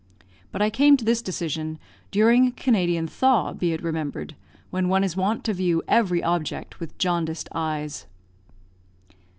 [0.51, 1.77] But I came to this decision
[2.09, 4.35] during a Canadian thaw, be it remembered,
[4.71, 8.07] when one is wont to view every object with jaundiced eyes.